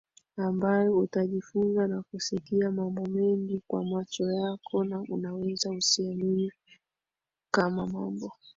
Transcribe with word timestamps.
ambayo 0.37 0.97
utajifunza 0.99 1.87
na 1.87 2.01
kusikia 2.11 2.71
mambo 2.71 3.01
mengi 3.05 3.61
kwa 3.67 3.83
macho 3.85 4.31
yako 4.31 4.83
na 4.83 4.99
unaweza 5.01 5.69
usiamini 5.71 6.51
kama 7.51 7.87
mambo 7.87 8.31